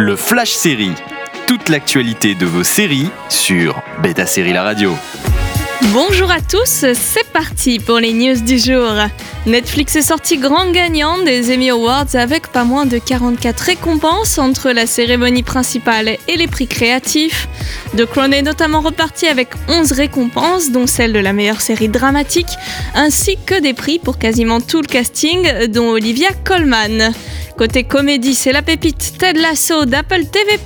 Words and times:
Le 0.00 0.14
Flash 0.14 0.52
Série. 0.52 0.92
Toute 1.48 1.68
l'actualité 1.68 2.36
de 2.36 2.46
vos 2.46 2.62
séries 2.62 3.10
sur 3.28 3.82
Beta 4.00 4.26
Série 4.26 4.52
La 4.52 4.62
Radio. 4.62 4.94
Bonjour 5.92 6.30
à 6.30 6.40
tous, 6.40 6.84
c'est 6.94 7.26
parti 7.32 7.80
pour 7.80 7.98
les 7.98 8.12
news 8.12 8.40
du 8.40 8.58
jour. 8.60 8.92
Netflix 9.46 9.96
est 9.96 10.02
sorti 10.02 10.36
grand 10.38 10.70
gagnant 10.70 11.18
des 11.18 11.52
Emmy 11.52 11.70
Awards 11.70 12.14
avec 12.14 12.46
pas 12.46 12.62
moins 12.62 12.86
de 12.86 12.98
44 12.98 13.58
récompenses 13.58 14.38
entre 14.38 14.70
la 14.70 14.86
cérémonie 14.86 15.42
principale 15.42 16.16
et 16.28 16.36
les 16.36 16.46
prix 16.46 16.68
créatifs. 16.68 17.48
The 17.96 18.04
Crown 18.04 18.32
est 18.32 18.42
notamment 18.42 18.82
reparti 18.82 19.26
avec 19.26 19.48
11 19.68 19.90
récompenses, 19.90 20.70
dont 20.70 20.86
celle 20.86 21.12
de 21.12 21.18
la 21.18 21.32
meilleure 21.32 21.60
série 21.60 21.88
dramatique, 21.88 22.54
ainsi 22.94 23.36
que 23.46 23.60
des 23.60 23.74
prix 23.74 23.98
pour 23.98 24.18
quasiment 24.18 24.60
tout 24.60 24.80
le 24.80 24.86
casting, 24.86 25.66
dont 25.66 25.90
Olivia 25.90 26.28
Colman. 26.44 27.12
Côté 27.58 27.82
comédie, 27.82 28.36
c'est 28.36 28.52
la 28.52 28.62
pépite 28.62 29.14
Ted 29.18 29.40
Lasso 29.40 29.84
d'Apple 29.84 30.26
TV+, 30.26 30.60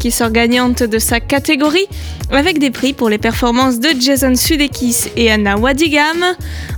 qui 0.00 0.10
sort 0.10 0.30
gagnante 0.30 0.82
de 0.82 0.98
sa 0.98 1.20
catégorie, 1.20 1.86
avec 2.30 2.58
des 2.58 2.70
prix 2.70 2.94
pour 2.94 3.10
les 3.10 3.18
performances 3.18 3.80
de 3.80 3.90
Jason 4.00 4.34
Sudeikis 4.34 5.10
et 5.14 5.30
Anna 5.30 5.58
Wadigam. 5.58 6.24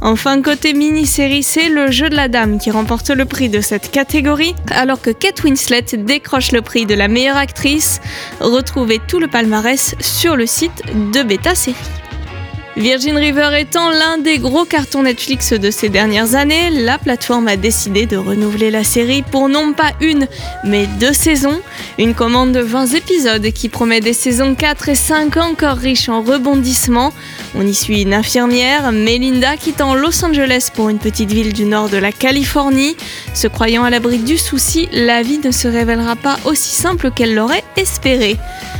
Enfin, 0.01 0.42
côté 0.42 0.73
mini-série, 0.73 1.45
c'est 1.45 1.69
Le 1.69 1.92
Jeu 1.92 2.11
de 2.11 2.16
la 2.16 2.27
Dame 2.27 2.59
qui 2.59 2.73
remporte 2.73 3.11
le 3.11 3.27
prix 3.27 3.48
de 3.48 3.61
cette 3.61 3.92
catégorie, 3.92 4.56
alors 4.73 5.01
que 5.01 5.11
Kate 5.11 5.45
Winslet 5.45 5.87
décroche 5.98 6.50
le 6.50 6.62
prix 6.62 6.84
de 6.84 6.95
la 6.95 7.06
meilleure 7.06 7.37
actrice. 7.37 8.00
Retrouvez 8.41 8.98
tout 9.06 9.20
le 9.20 9.28
palmarès 9.28 9.95
sur 10.00 10.34
le 10.34 10.47
site 10.47 10.83
de 11.12 11.23
Beta 11.23 11.55
Série. 11.55 11.99
Virgin 12.80 13.19
River 13.19 13.51
étant 13.59 13.91
l'un 13.91 14.16
des 14.16 14.39
gros 14.39 14.65
cartons 14.65 15.02
Netflix 15.02 15.52
de 15.52 15.70
ces 15.70 15.91
dernières 15.91 16.34
années, 16.34 16.70
la 16.70 16.97
plateforme 16.97 17.47
a 17.47 17.56
décidé 17.56 18.06
de 18.06 18.16
renouveler 18.16 18.70
la 18.70 18.84
série 18.84 19.20
pour 19.20 19.51
non 19.51 19.75
pas 19.75 19.93
une, 20.01 20.27
mais 20.65 20.87
deux 20.98 21.12
saisons. 21.12 21.61
Une 21.98 22.15
commande 22.15 22.53
de 22.53 22.61
20 22.61 22.95
épisodes 22.95 23.53
qui 23.53 23.69
promet 23.69 24.00
des 24.00 24.14
saisons 24.14 24.55
4 24.55 24.89
et 24.89 24.95
5 24.95 25.37
encore 25.37 25.77
riches 25.77 26.09
en 26.09 26.22
rebondissements. 26.22 27.12
On 27.55 27.67
y 27.67 27.75
suit 27.75 28.00
une 28.00 28.14
infirmière, 28.14 28.92
Melinda, 28.92 29.59
quittant 29.59 29.94
Los 29.94 30.25
Angeles 30.25 30.70
pour 30.72 30.89
une 30.89 30.98
petite 30.98 31.31
ville 31.31 31.53
du 31.53 31.67
nord 31.67 31.91
de 31.91 31.98
la 31.98 32.12
Californie. 32.12 32.97
Se 33.34 33.47
croyant 33.47 33.84
à 33.84 33.91
l'abri 33.91 34.20
du 34.20 34.39
souci, 34.39 34.89
la 34.91 35.22
vie 35.22 35.41
ne 35.44 35.50
se 35.50 35.69
révélera 35.69 36.17
pas 36.17 36.39
aussi 36.47 36.75
simple 36.75 37.11
qu'elle 37.11 37.34
l'aurait 37.34 37.65
espéré. 37.77 38.39